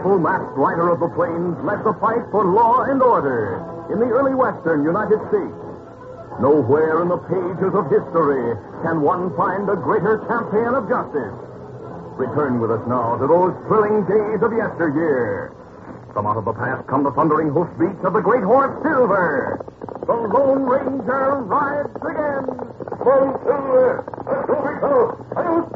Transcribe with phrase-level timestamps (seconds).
[0.00, 3.60] Resourceful masked rider of the plains led the fight for law and order
[3.92, 5.60] in the early western United States.
[6.40, 11.36] Nowhere in the pages of history can one find a greater champion of justice.
[12.16, 15.52] Return with us now to those thrilling days of yesteryear.
[16.14, 19.60] From out of the past come the thundering hoofbeats of the great horse Silver.
[20.06, 22.48] The Lone Ranger rides again.
[23.04, 24.04] From Silver,
[24.80, 25.69] Coast, and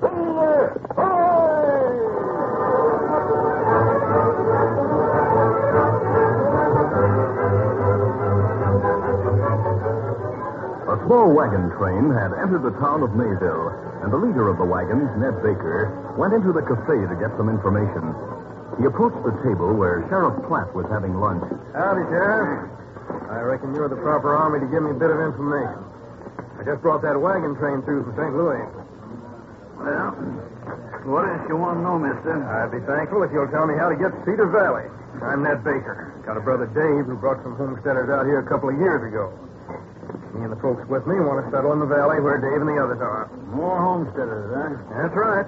[11.14, 13.70] small wagon train had entered the town of Mayville,
[14.02, 17.46] and the leader of the wagons, Ned Baker, went into the cafe to get some
[17.46, 18.02] information.
[18.82, 21.46] He approached the table where Sheriff Platt was having lunch.
[21.70, 22.66] Howdy, Sheriff.
[23.30, 25.86] I reckon you're the proper army to give me a bit of information.
[26.58, 28.34] I just brought that wagon train through from St.
[28.34, 28.66] Louis.
[29.78, 30.18] Well,
[31.14, 32.42] what is you want to know, mister?
[32.42, 34.90] I'd be thankful if you'll tell me how to get to Cedar Valley.
[35.22, 36.10] I'm Ned Baker.
[36.26, 39.30] Got a brother Dave who brought some homesteaders out here a couple of years ago.
[40.34, 42.66] Me and the folks with me want to settle in the valley where Dave and
[42.66, 43.30] the others are.
[43.54, 44.74] More homesteaders, huh?
[44.90, 45.46] That's right.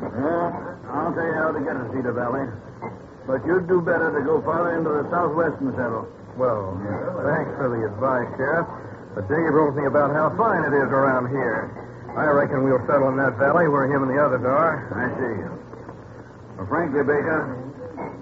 [0.00, 0.48] Well,
[0.88, 2.48] I'll tell you how to get to Cedar Valley.
[3.28, 6.08] But you'd do better to go farther into the southwestern settle.
[6.40, 6.72] Well,
[7.20, 8.64] thanks for the advice, Sheriff.
[9.12, 11.68] But Dave wrote me about how fine it is around here.
[12.16, 14.88] I reckon we'll settle in that valley where him and the others are.
[14.96, 15.36] I see.
[16.56, 17.44] Well, frankly, Baker,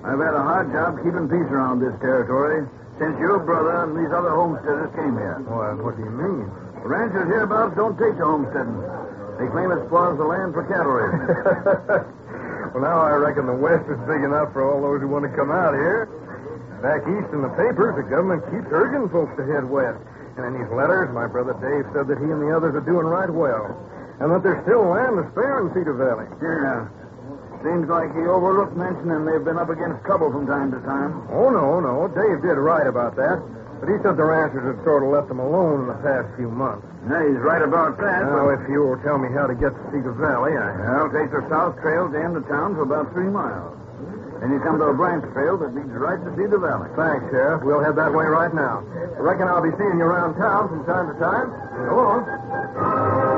[0.02, 2.66] I've had a hard job keeping peace around this territory
[2.98, 5.36] since your brother and these other homesteaders came here.
[5.48, 6.48] Oh, well, what do you mean?
[6.80, 8.80] The ranchers hereabouts don't take to homesteading.
[9.36, 11.28] They claim it spoils the land for cattle raising.
[12.72, 15.32] well, now I reckon the West is big enough for all those who want to
[15.36, 16.08] come out here.
[16.80, 20.00] Back east in the papers, the government keeps urging folks to head west.
[20.36, 23.08] And in these letters, my brother Dave said that he and the others are doing
[23.08, 23.72] right well.
[24.20, 26.28] And that there's still land to spare in Cedar Valley.
[26.40, 26.88] yeah.
[27.64, 31.26] Seems like he overlooked mentioning they've been up against trouble from time to time.
[31.32, 32.06] Oh, no, no.
[32.08, 33.42] Dave did right about that.
[33.80, 36.48] But he said the ranchers had sort of left them alone in the past few
[36.48, 36.86] months.
[37.04, 38.24] Yeah, he's right about that.
[38.24, 40.72] Now, if you will tell me how to get to Cedar Valley, I...
[40.96, 43.76] Well, take the south trail to the end of town for about three miles.
[44.40, 46.88] Then you come to a branch trail that leads right to Cedar Valley.
[46.96, 47.64] Thanks, Sheriff.
[47.64, 48.84] We'll head that way right now.
[49.16, 51.48] I reckon I'll be seeing you around town from time to time.
[51.88, 53.35] So long.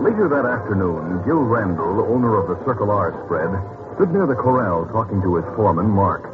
[0.00, 3.52] Later that afternoon, Gil Randall, owner of the Circle R spread,
[3.94, 6.24] stood near the corral talking to his foreman, Mark.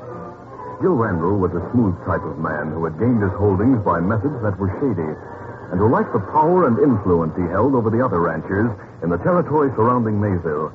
[0.78, 4.38] Gil Randall was a smooth type of man who had gained his holdings by methods
[4.46, 5.10] that were shady,
[5.74, 8.70] and who liked the power and influence he held over the other ranchers
[9.02, 10.70] in the territory surrounding Maysville.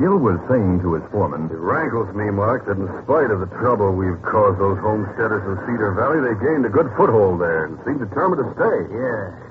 [0.00, 3.52] Gil was saying to his foreman, It rankles me, Mark, that in spite of the
[3.60, 7.76] trouble we've caused those homesteaders in Cedar Valley, they gained a good foothold there and
[7.84, 8.78] seem determined to stay.
[8.96, 9.47] Yeah.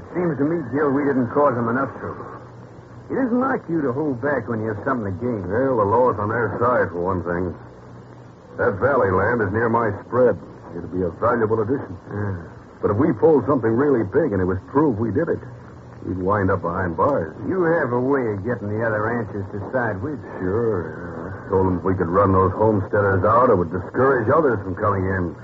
[0.00, 2.24] It seems to me, Gil, we didn't cause them enough trouble.
[3.12, 5.44] It isn't like you to hold back when you have something to gain.
[5.44, 7.52] Well, the law's on their side, for one thing.
[8.56, 10.40] That valley land is near my spread.
[10.72, 11.92] It'd be a valuable addition.
[12.80, 15.42] But if we pulled something really big and it was proved we did it,
[16.08, 17.36] we'd wind up behind bars.
[17.44, 20.32] You have a way of getting the other ranchers to side with you.
[20.40, 21.44] Sure.
[21.44, 24.80] I told them if we could run those homesteaders out, it would discourage others from
[24.80, 25.36] coming in.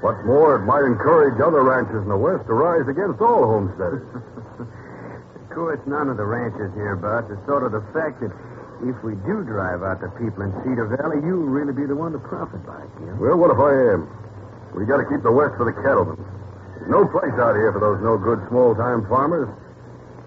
[0.00, 4.06] What's more, it might encourage other ranchers in the West to rise against all homesteaders.
[5.50, 8.30] Of course, none of the ranchers hereabouts is sort of the fact that
[8.86, 12.14] if we do drive out the people in Cedar Valley, you'll really be the one
[12.14, 13.18] to profit by it, Gil.
[13.18, 14.06] well, what if I am?
[14.78, 16.22] We got to keep the West for the cattlemen.
[16.78, 19.50] There's no place out here for those no good small time farmers.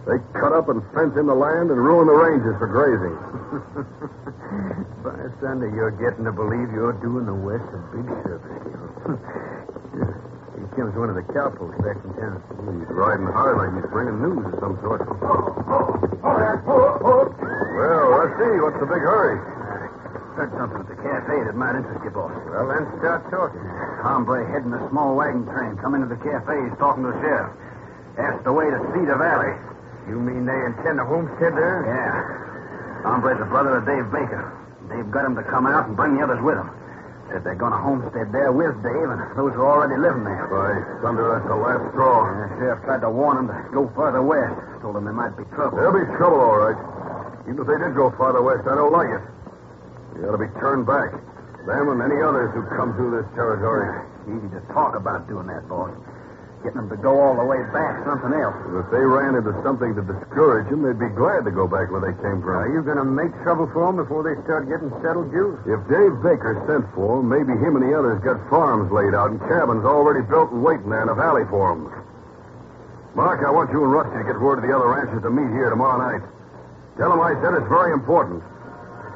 [0.03, 3.15] They cut up and fence in the land and ruin the ranges for grazing.
[5.03, 9.15] By Sunday, you're getting to believe you're doing the West a big service, Gil.
[9.95, 12.43] Here comes one of the cowpokes back from town.
[12.67, 15.07] He's riding hard like he's bringing news of some sort.
[15.07, 16.03] Well,
[18.19, 18.59] let's see.
[18.59, 19.39] What's the big hurry?
[20.35, 22.33] Heard something at the cafe that might interest you, boss.
[22.51, 23.63] Well, then start talking.
[24.03, 26.59] Hombre heading a small wagon train come into the cafe.
[26.67, 27.55] He's talking to the sheriff.
[28.17, 29.55] Asked the way to Cedar Valley.
[30.07, 31.83] You mean they intend to homestead there?
[31.87, 33.07] Yeah.
[33.07, 34.43] Hombre's the brother of Dave Baker.
[34.91, 36.69] Dave got him to come out and bring the others with him.
[37.31, 40.43] Said they're going to homestead there with Dave and those who are already living there.
[40.51, 42.27] By thunder, that's the last straw.
[42.27, 44.59] The sheriff tried to warn them to go further west.
[44.83, 45.79] Told them there might be trouble.
[45.79, 46.79] There'll be trouble, all right.
[47.47, 49.23] Even if they did go farther west, I don't like it.
[50.15, 51.11] We ought to be turned back.
[51.63, 53.87] Them and any others who come through this territory.
[54.27, 55.91] Easy to talk about doing that, boss.
[56.63, 58.55] Getting them to go all the way back, something else.
[58.71, 61.99] If they ran into something to discourage them, they'd be glad to go back where
[61.99, 62.55] they came from.
[62.55, 65.59] Are you going to make trouble for them before they start getting settled, Juice?
[65.67, 69.35] If Dave Baker sent for them, maybe him and the others got farms laid out
[69.35, 71.91] and cabins already built and waiting there in a valley for them.
[73.11, 75.51] Mark, I want you and Rusty to get word to the other ranchers to meet
[75.51, 76.23] here tomorrow night.
[76.95, 78.39] Tell them I said it's very important.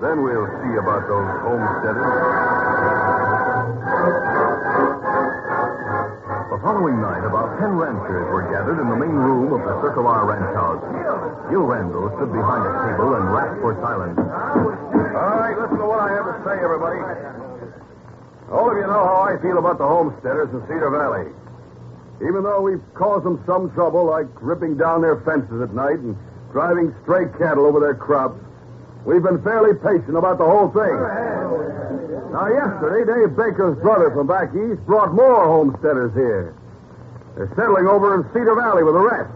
[0.04, 2.67] Then we'll see about those homesteaders.
[6.77, 10.29] Following night, about ten ranchers were gathered in the main room of the Circle R
[10.29, 10.77] ranch house.
[11.50, 14.13] Gil Randall stood behind a table and rapped for silence.
[14.13, 17.01] All right, listen to what I have to say, everybody.
[18.53, 21.33] All of you know how I feel about the homesteaders in Cedar Valley.
[22.21, 26.13] Even though we've caused them some trouble, like ripping down their fences at night and
[26.53, 28.38] driving stray cattle over their crops,
[29.01, 30.94] we've been fairly patient about the whole thing.
[32.29, 36.53] Now, yesterday, Dave Baker's brother from back east brought more homesteaders here.
[37.38, 39.30] They're settling over in Cedar Valley with the rest.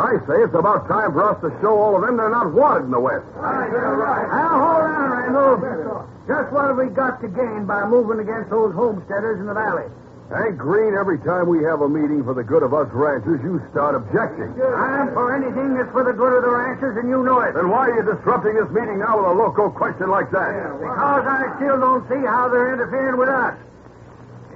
[0.00, 2.88] I say it's about time for us to show all of them they're not wanted
[2.88, 3.26] in the West.
[3.36, 6.08] Now, hold on, Randall.
[6.24, 9.84] Just what have we got to gain by moving against those homesteaders in the valley?
[10.32, 13.60] Hank Green, every time we have a meeting for the good of us ranchers, you
[13.72, 14.52] start objecting.
[14.60, 17.52] I'm for anything that's for the good of the ranchers, and you know it.
[17.56, 20.52] Then why are you disrupting this meeting now with a local question like that?
[20.80, 23.56] Because I still don't see how they're interfering with us.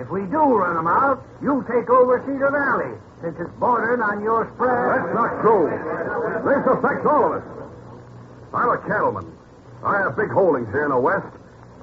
[0.01, 4.23] If we do run them out, you take over Cedar Valley, since it's bordering on
[4.23, 4.73] your spread.
[4.73, 5.69] That's not true.
[6.43, 7.47] This affects all of us.
[8.55, 9.31] I'm a cattleman.
[9.85, 11.27] I have big holdings here in the West.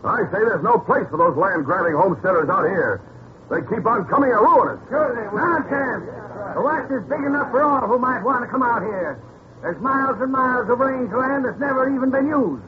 [0.03, 3.01] I say there's no place for those land grabbing homesteaders out here.
[3.49, 4.79] They keep on coming and ruin us.
[4.89, 5.41] Sure they will.
[5.41, 6.05] Nonsense.
[6.55, 9.21] The West is big enough for all who might want to come out here.
[9.61, 12.63] There's miles and miles of range land that's never even been used.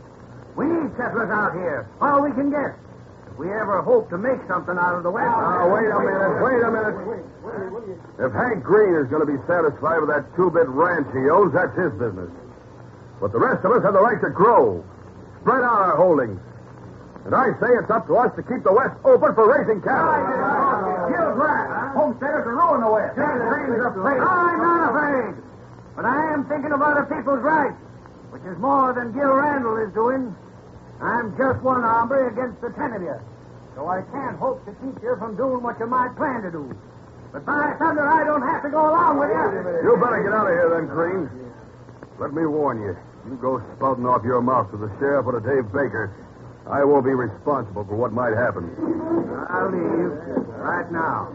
[0.55, 2.75] We need settlers out here, all we can get.
[3.41, 5.25] We ever hope to make something out of the West.
[5.25, 6.93] Now, ah, ah, wait a minute, wait a minute.
[8.21, 11.73] If Hank Green is going to be satisfied with that two-bit ranch he owns, that's
[11.73, 12.29] his business.
[13.17, 14.85] But the rest of us have the right to grow,
[15.41, 16.37] spread out our holdings.
[17.25, 20.21] And I say it's up to us to keep the West open for raising cattle.
[21.09, 21.97] Gil's right.
[21.97, 23.17] Homesteaders are ruining the West.
[23.17, 25.33] I'm not afraid.
[25.97, 27.81] But I am thinking of other people's rights,
[28.29, 30.29] which is more than Gil Randall is doing.
[31.01, 33.17] I'm just one hombre against the ten of you.
[33.75, 36.75] So I can't hope to keep you from doing what you might plan to do.
[37.31, 39.45] But by thunder, I don't have to go along with you.
[39.87, 41.29] You better get out of here then, Green.
[42.19, 42.95] Let me warn you.
[43.29, 46.11] You go spouting off your mouth to the sheriff or to Dave Baker.
[46.67, 48.69] I won't be responsible for what might happen.
[49.49, 50.13] I'll leave
[50.59, 51.31] right now.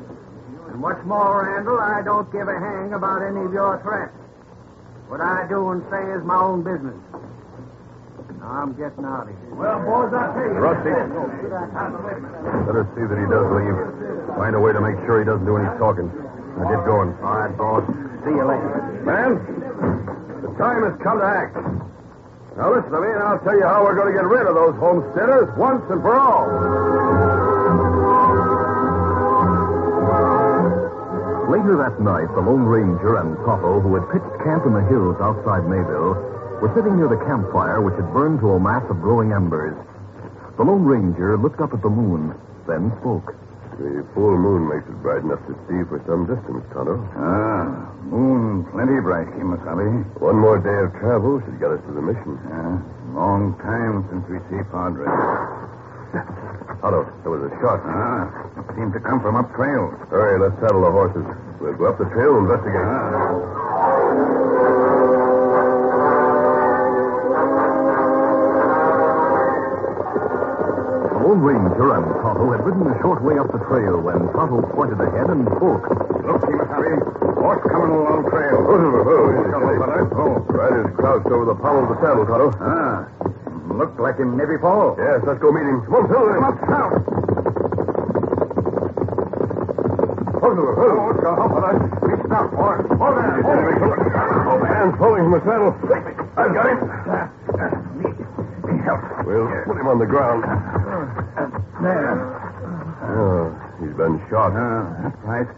[0.68, 4.12] And what's more, Randall, I don't give a hang about any of your threats.
[5.08, 6.98] What I do and say is my own business.
[8.46, 9.58] Now I'm getting out of here.
[9.58, 10.54] Well, boys, I'll tell you.
[10.54, 10.94] Rusty.
[10.94, 13.74] Let us see that he does leave.
[14.38, 16.06] Find a way to make sure he doesn't do any talking.
[16.54, 17.10] Now get going.
[17.26, 17.82] All right, boss.
[18.22, 19.02] See you later.
[19.02, 19.42] Man,
[20.46, 21.58] the time has come to act.
[22.54, 24.54] Now listen to me, and I'll tell you how we're going to get rid of
[24.54, 26.46] those homesteaders once and for all.
[31.50, 35.18] Later that night, the Lone Ranger and Tonto, who had pitched camp in the hills
[35.18, 36.14] outside Mayville,
[36.60, 39.76] were sitting near the campfire which had burned to a mass of glowing embers.
[40.56, 42.34] The Lone Ranger looked up at the moon,
[42.66, 43.34] then spoke.
[43.76, 46.96] The full moon makes it bright enough to see for some distance, Tonto.
[47.20, 50.16] Ah, moon plenty bright, Kimasabi.
[50.16, 52.40] One more day of travel should get us to the mission.
[52.48, 52.80] Yeah,
[53.12, 55.04] long time since we see Padre.
[56.80, 57.84] Tonto, there was a shot.
[57.84, 59.92] Ah, it seemed to come from up trail.
[60.08, 61.28] Hurry, let's saddle the horses.
[61.60, 62.80] We'll go up the trail and investigate.
[62.80, 65.25] Ah.
[71.26, 75.02] Lone Ranger and Tonto had ridden a short way up the trail when Tonto pointed
[75.02, 75.82] ahead and spoke.
[76.22, 77.02] Look, Kimasabi.
[77.42, 78.62] Horse coming along trail.
[78.62, 79.34] Oh, oh, oh,
[80.22, 82.54] Oh, Rider's crouched over the pommel of the saddle, Tonto.
[82.62, 83.10] Ah,
[83.74, 84.94] looked like him maybe fall.
[85.02, 85.82] Yes, let's go meet him.
[85.90, 86.30] Come on, Silver.
[86.38, 86.94] Come up, south.
[90.46, 90.94] Oh, oh, oh.
[90.94, 91.74] Oh, go up, but
[92.06, 92.86] we stop, boy.
[93.02, 93.42] Hold there.
[94.46, 95.74] Oh, man, pulling from the saddle.
[96.38, 96.78] I've got him.
[98.62, 99.02] Need help.
[99.26, 100.85] We'll put him on the ground.
[101.82, 102.16] There.
[103.04, 103.52] Oh,
[103.84, 104.56] he's been shot.
[104.56, 105.48] Ah, that's right.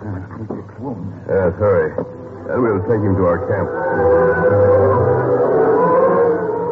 [0.00, 1.12] Uh, wound.
[1.28, 1.92] Yes, hurry.
[2.48, 3.68] Then we'll take him to our camp.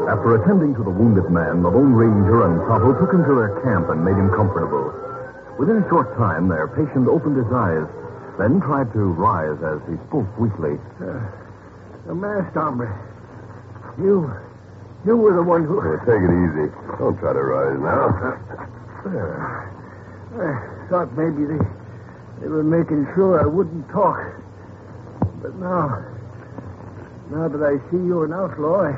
[0.09, 3.61] After attending to the wounded man, the Lone Ranger and Tonto took him to their
[3.61, 4.89] camp and made him comfortable.
[5.59, 7.85] Within a short time, their patient opened his eyes,
[8.39, 10.81] then tried to rise as he spoke weakly.
[12.07, 12.89] The masked hombre.
[13.99, 14.33] You.
[15.05, 15.77] You were the one who.
[15.85, 16.73] Well, take it easy.
[16.97, 18.73] Don't try to rise now.
[19.17, 21.61] I thought maybe they,
[22.41, 24.19] they were making sure I wouldn't talk.
[25.43, 26.03] But now.
[27.31, 28.95] Now that I see you're an outlaw, I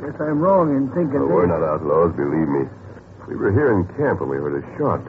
[0.00, 1.20] guess I'm wrong in thinking.
[1.20, 2.64] Well, they- we're not outlaws, believe me.
[3.28, 5.00] We were here in camp when we heard a shot.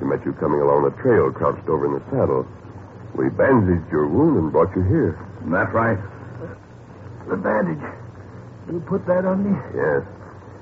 [0.00, 2.46] We met you coming along the trail, crouched over in the saddle.
[3.14, 5.18] We bandaged your wound and brought you here.
[5.50, 5.98] that right.
[7.28, 7.82] The bandage.
[8.72, 9.56] You put that on me?
[9.74, 10.02] Yes.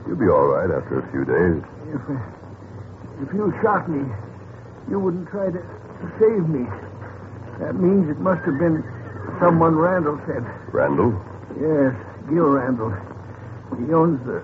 [0.06, 1.62] You'll be all right after a few days.
[1.94, 2.14] If, uh,
[3.22, 4.04] if you shot me,
[4.88, 6.64] you wouldn't try to, to save me.
[7.60, 8.84] That means it must have been
[9.40, 10.46] someone Randall said.
[10.72, 11.12] Randall?
[11.58, 11.94] Yes,
[12.30, 12.94] Gil Randall.
[13.76, 14.40] He owns the,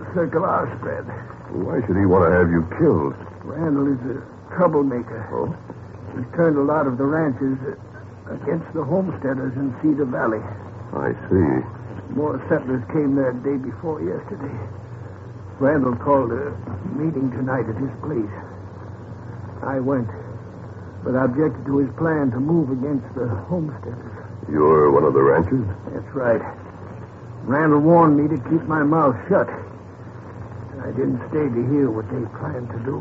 [0.00, 1.04] the Circle R spread.
[1.62, 3.14] Why should he want to have you killed?
[3.44, 4.18] Randall is a
[4.56, 5.22] troublemaker.
[5.30, 5.52] Oh?
[6.16, 10.40] He's turned a lot of the ranches uh, against the homesteaders in Cedar Valley.
[10.96, 11.62] I see.
[12.16, 14.56] More settlers came there the day before yesterday.
[15.58, 16.52] Randall called a
[16.92, 18.36] meeting tonight at his place.
[19.64, 20.08] I went,
[21.02, 24.12] but I objected to his plan to move against the homesteaders.
[24.50, 25.66] You're one of the ranchers?
[25.92, 26.42] That's right.
[27.44, 29.48] Randall warned me to keep my mouth shut.
[30.82, 33.00] I didn't stay to hear what they planned to do.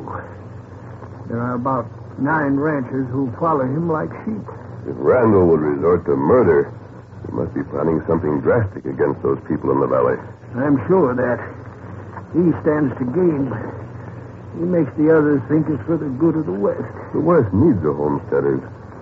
[1.27, 1.85] There are about
[2.19, 4.47] nine ranchers who follow him like sheep.
[4.87, 6.71] If Randall would resort to murder,
[7.25, 10.17] he must be planning something drastic against those people in the valley.
[10.55, 11.54] I'm sure of that.
[12.35, 13.63] He stands to gain, but
[14.59, 16.83] he makes the others think it's for the good of the West.
[17.13, 18.59] The West needs the homesteaders.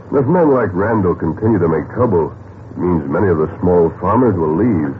[0.10, 2.30] And if men like Randall continue to make trouble,
[2.72, 4.94] it means many of the small farmers will leave.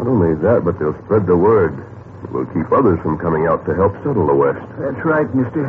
[0.00, 1.76] Not only that, but they'll spread the word.
[2.24, 4.64] It will keep others from coming out to help settle the West.
[4.80, 5.68] That's right, mister.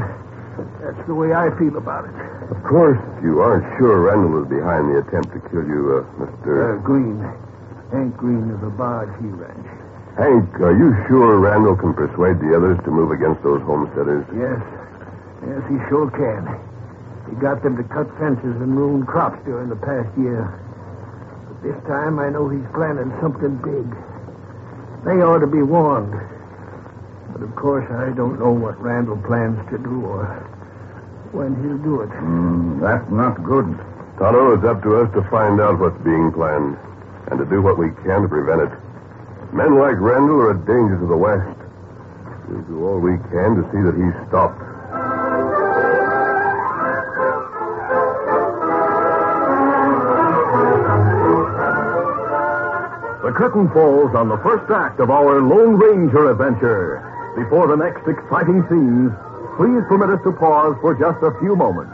[0.79, 2.13] That's the way I feel about it.
[2.51, 6.25] Of course, you aren't sure Randall was behind the attempt to kill you, uh, Uh,
[6.27, 6.83] Mr.
[6.83, 7.19] Green.
[7.91, 9.67] Hank Green of the Bardsley Ranch.
[10.17, 14.25] Hank, are you sure Randall can persuade the others to move against those homesteaders?
[14.29, 14.61] Yes.
[15.41, 16.45] Yes, he sure can.
[17.29, 20.45] He got them to cut fences and ruin crops during the past year.
[21.49, 23.89] But this time I know he's planning something big.
[25.03, 26.13] They ought to be warned.
[27.33, 30.29] But of course I don't know what Randall plans to do or
[31.33, 32.09] when he'll do it.
[32.21, 33.65] Mm, that's not good.
[34.21, 36.77] Tonto, it's up to us to find out what's being planned
[37.31, 38.71] and to do what we can to prevent it.
[39.53, 41.45] Men like Randall are a danger to the West.
[42.49, 44.57] We'll do all we can to see that he's stopped.
[53.21, 57.05] The curtain falls on the first act of our Lone Ranger adventure.
[57.37, 59.13] Before the next exciting scenes,
[59.55, 61.93] please permit us to pause for just a few moments.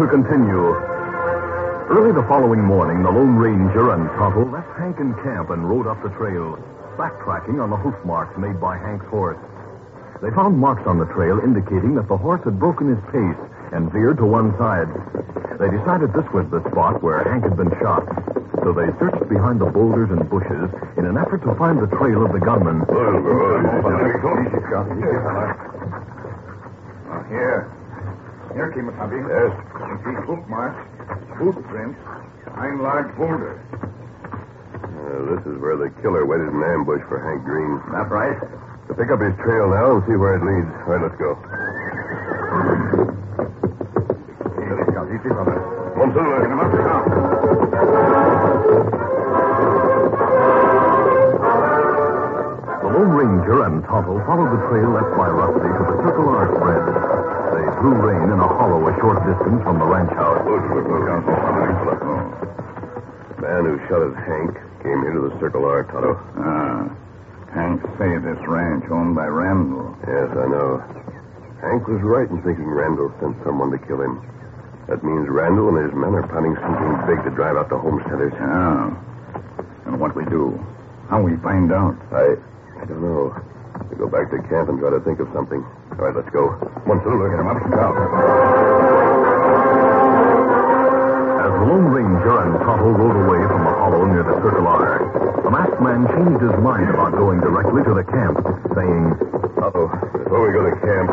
[0.00, 0.72] To continue.
[1.92, 5.84] Early the following morning, the Lone Ranger and Tonto left Hank in camp and rode
[5.86, 6.56] up the trail,
[6.96, 9.36] backtracking on the hoof marks made by Hank's horse.
[10.24, 13.36] They found marks on the trail indicating that the horse had broken his pace
[13.76, 14.88] and veered to one side.
[15.60, 18.08] They decided this was the spot where Hank had been shot.
[18.64, 22.24] So they searched behind the boulders and bushes in an effort to find the trail
[22.24, 22.88] of the gunman.
[22.88, 24.88] Easy, Scout.
[24.96, 25.52] Easy, fella.
[27.04, 27.79] Now, here.
[28.54, 29.18] Here, Kimasabi.
[29.30, 29.54] Yes.
[29.78, 30.74] You see hoof marks,
[31.38, 31.98] footprints,
[32.44, 33.60] behind large boulders.
[34.74, 37.78] Uh, this is where the killer waited in ambush for Hank Green.
[37.94, 38.34] That right?
[38.88, 40.66] To pick up his trail now and see where it leads.
[40.82, 41.38] All right, let's go.
[44.58, 45.06] Easy, Scout.
[45.14, 45.54] Easy, fella.
[45.94, 46.42] Come on, Silver.
[46.42, 47.06] Get him up, Scout.
[52.82, 56.46] The Lone Ranger and Tonto followed the trail left by Rusty to the Circle R
[56.50, 57.09] spread.
[57.80, 60.44] They drew rein in a hollow a short distance from the ranch house.
[60.44, 60.52] The
[63.40, 64.52] man who shot at Hank
[64.84, 66.12] came here to the Circle R, Tonto.
[66.36, 66.92] Ah.
[67.56, 69.96] Hank say this ranch owned by Randall.
[70.04, 70.84] Yes, I know.
[71.64, 74.20] Hank was right in thinking Randall sent someone to kill him.
[74.86, 78.36] That means Randall and his men are planning something big to drive out the homesteaders.
[78.36, 78.92] Yeah.
[79.88, 80.52] And what we do?
[81.08, 81.96] How we find out?
[82.12, 82.36] I
[82.76, 83.32] I don't know.
[83.90, 85.58] We go back to camp and try to think of something.
[85.60, 86.54] All right, let's go.
[86.54, 87.26] Come on, Silver.
[87.26, 87.94] Get him up, Scout.
[91.42, 95.02] As the Lone Ranger and Tonto rode away from the hollow near the Circle R,
[95.42, 98.38] the masked man changed his mind about going directly to the camp,
[98.78, 99.18] saying,
[99.58, 99.90] Uh-oh.
[100.22, 101.10] Before we go to camp,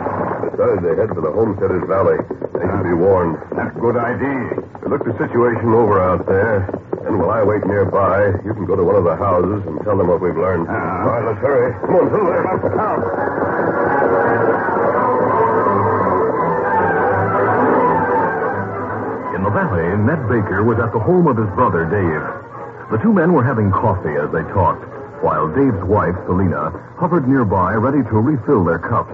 [0.54, 2.22] decided to head for the Homesteaders Valley.
[2.54, 3.42] They should be warned.
[3.58, 4.62] That's a good idea.
[4.86, 6.70] Look the situation over out there.
[7.04, 9.98] Then while I wait nearby, you can go to one of the houses and tell
[9.98, 10.68] them what we've learned.
[10.68, 10.76] Uh-huh.
[10.78, 11.74] All right, let's hurry.
[11.86, 12.44] Come on, Silver.
[12.44, 12.88] Let's go.
[19.36, 22.24] In the valley, Ned Baker was at the home of his brother, Dave.
[22.92, 24.84] The two men were having coffee as they talked,
[25.22, 29.14] while Dave's wife, Selina, hovered nearby ready to refill their cups.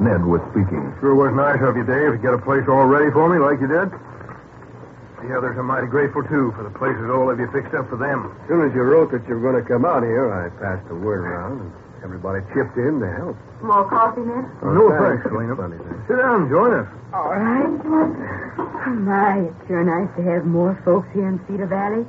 [0.00, 0.94] Ned was speaking.
[1.00, 3.60] Sure was nice of you, Dave, to get a place all ready for me like
[3.60, 3.92] you did.
[5.24, 7.96] The others are mighty grateful, too, for the places all of you fixed up for
[7.96, 8.28] them.
[8.28, 10.84] As soon as you wrote that you were going to come out here, I passed
[10.86, 11.72] the word around, and
[12.04, 13.36] everybody chipped in to help.
[13.64, 14.44] More coffee, Ned?
[14.60, 15.56] Oh, no thanks, Selena.
[15.56, 15.96] Funny thing.
[16.12, 16.88] Sit down, join us.
[17.16, 17.64] All right.
[17.64, 22.04] Oh, my, it's sure nice to have more folks here in Cedar Valley.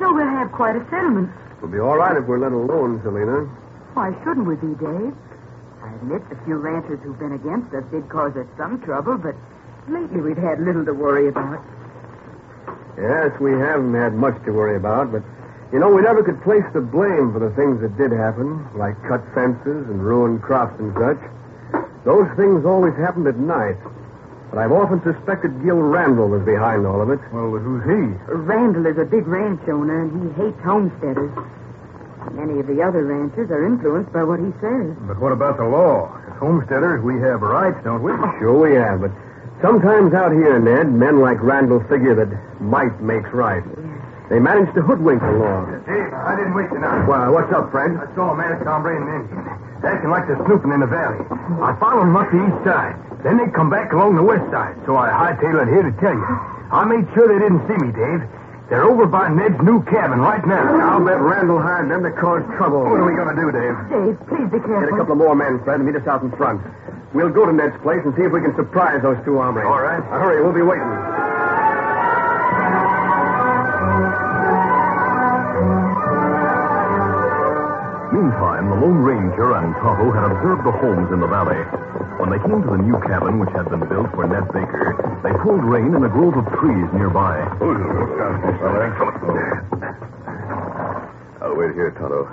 [0.00, 1.28] So we'll have quite a settlement.
[1.60, 3.44] We'll be all right if we're let alone, Selena.
[3.92, 5.12] Why shouldn't we be, Dave?
[5.84, 9.36] I admit the few ranchers who've been against us did cause us some trouble, but
[9.92, 11.60] lately we've had little to worry about.
[12.98, 15.22] Yes, we haven't had much to worry about, but
[15.72, 18.94] you know, we never could place the blame for the things that did happen, like
[19.08, 21.18] cut fences and ruined crops and such.
[22.04, 23.76] Those things always happened at night.
[24.50, 27.18] But I've often suspected Gil Randall was behind all of it.
[27.32, 28.14] Well, who's he?
[28.30, 31.34] Randall is a big ranch owner, and he hates homesteaders.
[32.32, 34.94] Many of the other ranchers are influenced by what he says.
[35.06, 36.14] But what about the law?
[36.30, 38.12] As homesteaders, we have rights, don't we?
[38.38, 39.10] Sure we have, but
[39.60, 43.62] sometimes out here, Ned, men like Randall figure that might makes right.
[44.28, 45.62] They managed to hoodwink the law.
[45.86, 47.06] Dave, I didn't wait tonight.
[47.06, 47.94] Well, what's up, friend?
[47.98, 49.46] I saw a masked hombre and an Indian.
[49.86, 51.22] Acting like they're snooping in the valley.
[51.62, 52.98] I followed them up the east side.
[53.22, 56.14] Then they come back along the west side, so I hightailed it here to tell
[56.14, 56.26] you.
[56.74, 58.26] I made sure they didn't see me, Dave.
[58.66, 60.98] They're over by Ned's new cabin right now.
[60.98, 62.82] I'll bet Randall hired them to cause trouble.
[62.82, 63.76] What are we going to do, Dave?
[63.86, 64.90] Dave, please be careful.
[64.90, 66.58] Get a couple of more men, Fred, and meet us out in front.
[67.14, 69.70] We'll go to Ned's place and see if we can surprise those two hombres.
[69.70, 70.02] All right.
[70.02, 70.90] Now, hurry, we'll be waiting.
[78.16, 81.60] Meantime, the Lone Ranger and Tonto had observed the homes in the valley.
[82.16, 85.36] When they came to the new cabin which had been built for Ned Baker, they
[85.44, 87.44] pulled rein in a grove of trees nearby.
[91.44, 92.24] I'll wait here, Tonto.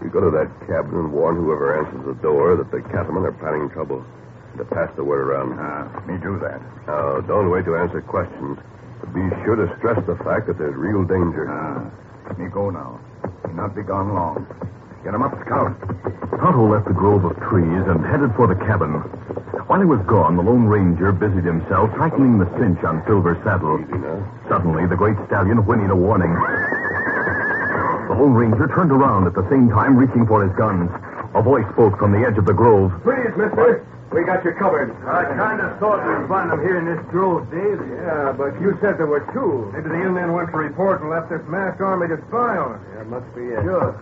[0.00, 3.36] You go to that cabin and warn whoever answers the door that the cattlemen are
[3.36, 4.00] planning trouble.
[4.56, 5.52] To pass the word around.
[5.60, 6.64] Ah, me do that.
[6.88, 8.56] Now, don't wait to answer questions.
[9.04, 11.44] But be sure to stress the fact that there's real danger.
[11.44, 11.84] Ah,
[12.40, 12.98] me go now.
[13.46, 14.48] Me not be gone long.
[15.04, 15.72] Get him up, Scout.
[16.40, 19.00] Tonto left the grove of trees and headed for the cabin.
[19.66, 23.78] While he was gone, the Lone Ranger busied himself tightening the cinch on Silver's saddle.
[24.48, 26.34] Suddenly, the great stallion whinnied a warning.
[26.34, 30.90] The Lone Ranger turned around at the same time, reaching for his guns.
[31.34, 32.92] A voice spoke from the edge of the grove.
[33.02, 33.86] Please, mister.
[34.12, 34.90] We got you covered.
[35.06, 37.78] I kind of thought we'd find them here in this grove, Dave.
[37.78, 39.70] Yeah, but you said there were two.
[39.70, 42.80] Maybe the Indian went to report and left this masked army to spy on us.
[42.98, 43.62] That must be it.
[43.62, 43.94] Sure.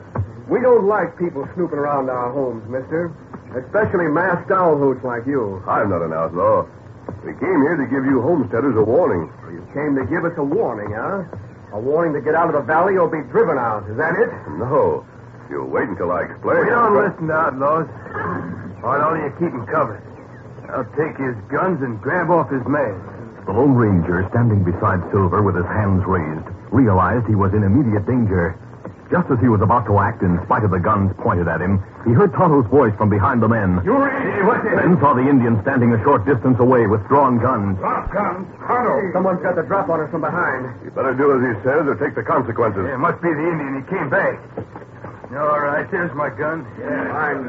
[0.48, 3.12] We don't like people snooping around our homes, mister.
[3.52, 5.62] Especially masked owl hoots like you.
[5.66, 6.66] I'm not an outlaw.
[7.24, 9.32] We came here to give you homesteaders a warning.
[9.52, 11.24] You came to give us a warning, huh?
[11.72, 13.88] A warning to get out of the valley or be driven out.
[13.88, 14.28] Is that it?
[14.56, 15.04] No.
[15.50, 16.61] You'll wait until I explain.
[16.61, 17.88] We don't listen to outlaws.
[18.80, 20.00] Why don't you keep him covered?
[20.68, 23.00] I'll take his guns and grab off his man.
[23.48, 28.04] The Lone Ranger, standing beside Silver with his hands raised, realized he was in immediate
[28.06, 28.56] danger.
[29.10, 31.80] Just as he was about to act, in spite of the guns pointed at him,
[32.04, 33.80] he heard Tonto's voice from behind the men.
[33.80, 34.44] You ready?
[34.44, 34.76] What's it?
[34.76, 37.78] Then saw the Indian standing a short distance away with drawn guns.
[37.80, 38.44] Drop guns.
[38.68, 39.12] Tonto.
[39.16, 40.68] Someone's got the drop on us from behind.
[40.84, 42.84] You better do as he says or take the consequences.
[42.84, 43.80] Yeah, must be the Indian.
[43.80, 44.36] He came back.
[45.32, 46.68] All right, there's my gun.
[46.68, 47.48] I'm.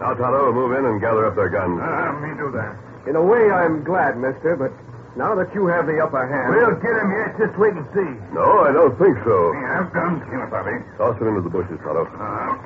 [0.00, 1.76] Now, Tonto, move in and gather up their guns.
[1.76, 2.72] Uh, me do that.
[3.08, 4.72] In a way, I'm glad, mister, but
[5.16, 6.54] now that you have the upper hand.
[6.54, 7.36] We'll get him yet.
[7.38, 8.10] Just wait and see.
[8.34, 9.52] No, I don't think so.
[9.52, 10.22] Yeah, I've guns.
[10.30, 10.76] Here, Bobby.
[10.96, 12.06] Toss it into the bushes, Tonto.
[12.06, 12.56] Uh,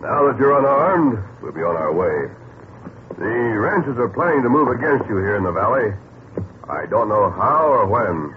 [0.00, 2.30] Now that you're unarmed, we'll be on our way.
[3.18, 5.90] The ranchers are planning to move against you here in the valley.
[6.70, 8.34] I don't know how or when.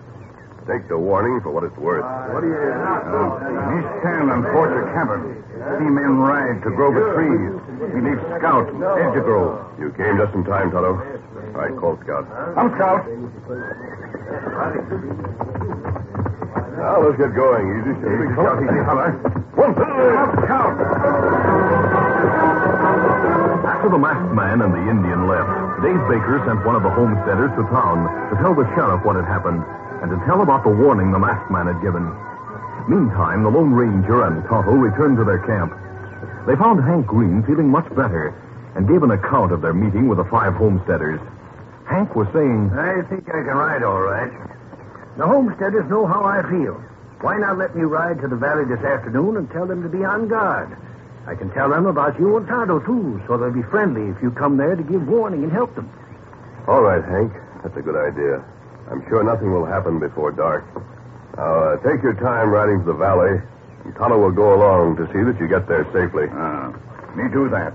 [0.66, 2.06] Take the warning for what it's worth.
[2.34, 2.58] What do you.
[2.58, 5.38] He's stand on Porter Cabin.
[5.78, 7.62] See men ride to grove of trees.
[7.94, 9.62] He leaves scout grove.
[9.78, 10.98] You came just in time, Tonto.
[11.52, 12.26] All right, call Scout.
[12.56, 13.04] I'm scout.
[16.80, 17.66] Now let's get going.
[17.76, 18.16] Easy, steady.
[18.24, 18.58] Easy, scout.
[18.64, 19.12] Easy, fella.
[19.60, 19.84] One, two,
[20.48, 20.74] Scout.
[23.68, 25.52] After the masked man and the Indian left,
[25.84, 29.26] Dave Baker sent one of the homesteaders to town to tell the sheriff what had
[29.26, 29.62] happened
[30.02, 32.08] and to tell about the warning the masked man had given.
[32.88, 35.76] Meantime, the Lone Ranger and Tonto returned to their camp.
[36.48, 38.34] They found Hank Green feeling much better
[38.76, 41.20] and gave an account of their meeting with the five homesteaders.
[41.86, 44.32] Hank was saying, I think I can ride all right.
[45.18, 46.76] The homesteaders know how I feel.
[47.22, 50.04] Why not let me ride to the valley this afternoon and tell them to be
[50.04, 50.76] on guard?
[51.28, 54.32] I can tell them about you and Tonto, too, so they'll be friendly if you
[54.32, 55.90] come there to give warning and help them.
[56.68, 57.32] All right, Hank.
[57.62, 58.44] That's a good idea.
[58.90, 60.66] I'm sure nothing will happen before dark.
[61.38, 63.40] Now, uh, take your time riding to the valley,
[63.86, 66.28] and Tonto will go along to see that you get there safely.
[66.28, 66.74] Uh,
[67.16, 67.74] me do that.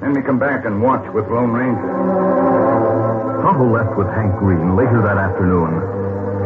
[0.00, 1.92] Then me come back and watch with Lone Ranger.
[3.40, 5.72] Tonto left with Hank Green later that afternoon.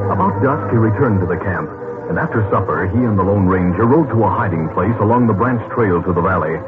[0.06, 1.68] About dusk, he returned to the camp,
[2.08, 5.34] and after supper, he and the Lone Ranger rode to a hiding place along the
[5.34, 6.62] branch trail to the valley.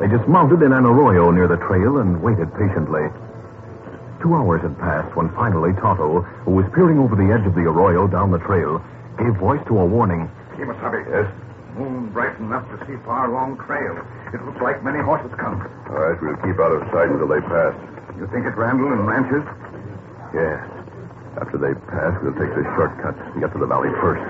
[0.00, 3.08] They dismounted in an arroyo near the trail and waited patiently.
[4.20, 7.64] Two hours had passed when finally Tonto, who was peering over the edge of the
[7.64, 8.84] arroyo down the trail,
[9.16, 10.28] gave voice to a warning.
[10.56, 11.00] Kimasabi.
[11.08, 11.32] Yes?
[11.74, 13.98] Moon bright enough to see far long trail.
[14.30, 15.58] It looks like many horses come.
[15.90, 17.74] All right, we'll keep out of sight until they pass.
[18.14, 19.42] You think it Randall and ranchers?
[20.30, 20.62] Yes.
[21.34, 24.22] After they pass, we'll take the shortcut and get to the valley first.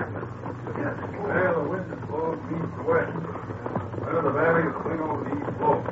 [0.73, 0.97] Yes.
[1.21, 3.13] Well, the wind is blowing east to west.
[3.13, 5.85] Well, the valley is swing over the east slope.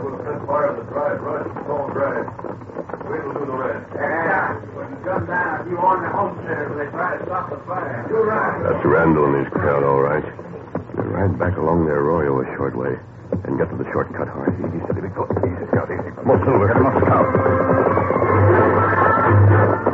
[0.00, 2.24] We'll set fire to the dry brush and tall grass.
[3.04, 3.84] We'll do the rest.
[3.92, 4.56] Yeah.
[4.72, 8.00] Putting come down if you warn the homesteaders when they try to stop the fire.
[8.08, 8.64] You're right.
[8.64, 10.24] That's Randall and his crowd, all right.
[11.00, 12.92] We'll ride back along the arroyo a short way
[13.46, 14.28] and get to the shortcut.
[14.28, 15.32] All right, easy, steady, big foot.
[15.40, 16.10] Easy, Scout, easy.
[16.12, 16.66] Come on, Silver.
[16.68, 17.26] Get him up, Scout.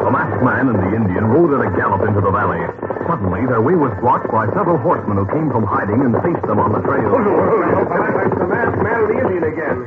[0.03, 2.59] The masked man and the Indian rode at a gallop into the valley.
[3.07, 6.59] Suddenly, their way was blocked by several horsemen who came from hiding and faced them
[6.59, 7.07] on the trail.
[7.07, 9.79] Oh, That's the masked man and the Indian again.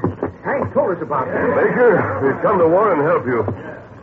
[0.47, 1.45] Hank told us about that.
[1.51, 3.43] Baker, we've come to warn and help you.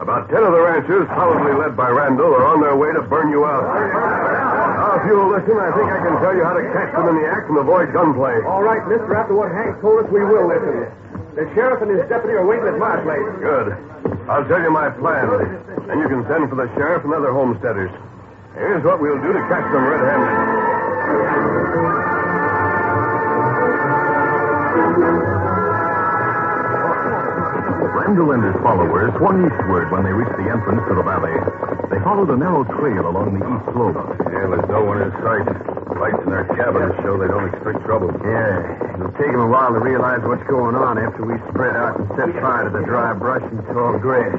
[0.04, 3.30] About ten of the ranchers, probably led by Randall, are on their way to burn
[3.32, 3.64] you out.
[4.96, 7.28] If you'll listen, I think I can tell you how to catch them in the
[7.28, 8.40] act and avoid gunplay.
[8.48, 10.88] All right, mister, after what Hank told us, we will listen.
[11.36, 13.28] The sheriff and his deputy are waiting at my place.
[13.44, 13.76] Good.
[14.24, 15.28] I'll tell you my plan.
[15.84, 17.92] Then you can send for the sheriff and other homesteaders.
[18.56, 22.05] Here's what we'll do to catch them red-handed.
[28.06, 31.34] And his followers swung eastward when they reached the entrance to the valley.
[31.90, 33.98] They followed a narrow trail along the east slope.
[34.30, 35.42] Yeah, there's no one in sight.
[35.90, 38.14] Lights in their cabins show they don't expect trouble.
[38.22, 41.98] Yeah, it'll take them a while to realize what's going on after we spread out
[41.98, 44.38] and set fire to the dry brush and tall grass.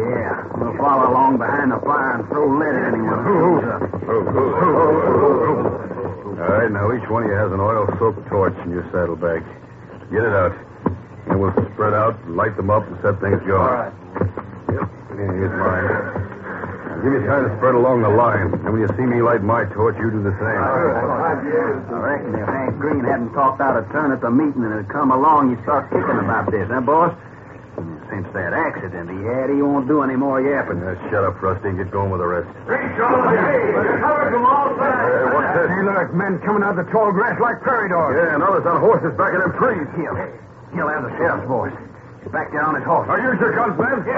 [0.00, 3.84] yeah, we'll follow along behind the fire and throw lead at anyone who shows up.
[6.40, 9.44] All right, now each one of you has an oil-soaked torch in your saddlebag.
[10.08, 10.56] Get it out.
[11.30, 13.62] And we'll spread out, light them up, and set things going.
[13.62, 13.92] All right.
[14.74, 14.90] Yep.
[15.14, 15.86] Here's mine.
[15.86, 18.52] Now, give me time to spread along the line.
[18.52, 20.60] And when you see me light my torch, you do the same.
[20.60, 24.88] I reckon if Hank Green hadn't talked out a turn at the meeting and had
[24.88, 27.14] come along, you'd start kicking about this, huh, boss?
[28.10, 30.82] Since that accident he had, he won't do any more yapping.
[30.82, 32.50] Now, shut up, Rusty, and get going with the rest.
[32.66, 35.06] Hey, covered from all sides.
[35.06, 35.70] Hey, what's this?
[35.70, 38.18] Hey, look, men coming out of the tall grass like prairie dogs.
[38.18, 39.86] Yeah, and others on horses back in them trees.
[39.94, 40.18] He'll,
[40.74, 41.72] he'll have the sheriff's voice.
[42.22, 43.08] He's back there on his horse.
[43.08, 44.04] Now use your guns, men.
[44.04, 44.12] For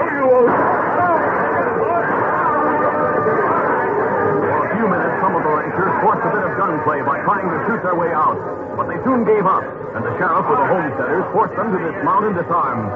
[4.59, 7.57] a few minutes, some of the Rangers forced a bit of gunplay by trying to
[7.67, 8.35] shoot their way out.
[8.75, 9.63] But they soon gave up,
[9.95, 12.89] and the sheriff with the homesteaders forced them to dismount and disarm.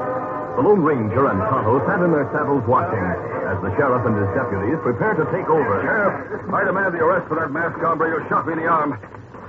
[0.58, 2.98] The Lone Ranger and Tonto sat in their saddles watching
[3.46, 5.78] as the sheriff and his deputies prepared to take over.
[5.86, 8.98] Sheriff, I demand the arrest for that masked hombre who shot me in the arm.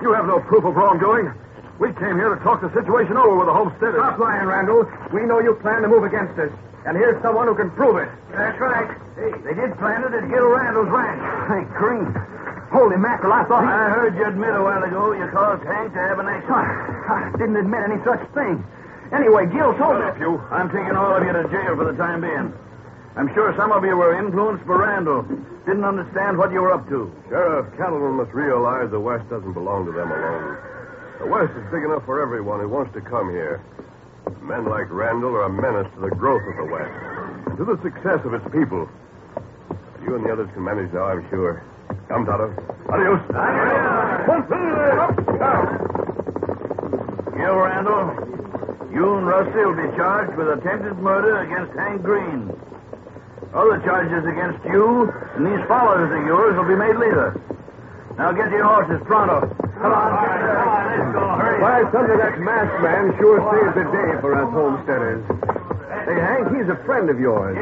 [0.06, 1.34] You have no proof of wrongdoing.
[1.80, 4.04] We came here to talk the situation over with the homesteaders.
[4.04, 4.84] Stop lying, Randall.
[5.16, 6.52] We know you plan to move against us.
[6.86, 8.12] And here's someone who can prove it.
[8.36, 8.92] That's right.
[9.16, 11.24] They did plant it at Gil Randall's ranch.
[11.48, 12.12] Hank Green.
[12.72, 13.64] Holy mackerel, I thought...
[13.64, 16.68] I heard you admit a while ago you caused Hank to have an accident.
[17.08, 18.64] Ah, I didn't admit any such thing.
[19.16, 20.08] Anyway, Gil told me...
[20.20, 20.38] You.
[20.52, 22.54] I'm taking all of you to jail for the time being.
[23.16, 25.24] I'm sure some of you were influenced by Randall.
[25.66, 27.12] Didn't understand what you were up to.
[27.28, 30.58] Sheriff, cattlemen must realize the West doesn't belong to them alone.
[31.40, 33.64] West is big enough for everyone who wants to come here.
[34.44, 36.92] Men like Randall are a menace to the growth of the West
[37.48, 38.90] and to the success of its people.
[40.04, 41.64] You and the others can manage now, I'm sure.
[42.10, 42.52] Come, Tonto.
[42.92, 43.24] Adios.
[47.40, 52.52] Gil Randall, you and Rusty will be charged with attempted murder against Hank Green.
[53.56, 55.08] Other charges against you
[55.40, 57.40] and these followers of yours will be made later.
[58.18, 59.56] Now get your horses pronto.
[59.80, 60.12] Come on.
[60.12, 61.24] Let's go.
[61.64, 65.24] Why, son of that masked man sure saves the day for us homesteaders.
[66.06, 67.56] Hey, Hank, he's a friend of yours.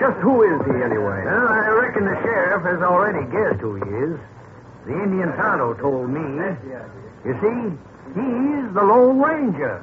[0.00, 1.24] Just who is he, anyway?
[1.24, 4.20] Well, I reckon the sheriff has already guessed who he is.
[4.86, 6.20] The Indian Tonto told me.
[7.24, 7.72] You see,
[8.14, 9.82] he's the Lone Ranger.